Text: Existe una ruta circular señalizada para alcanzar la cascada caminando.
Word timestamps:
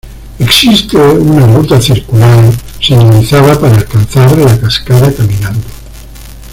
Existe 0.39 0.97
una 0.97 1.45
ruta 1.45 1.79
circular 1.79 2.51
señalizada 2.81 3.59
para 3.59 3.75
alcanzar 3.75 4.35
la 4.35 4.59
cascada 4.59 5.13
caminando. 5.13 5.67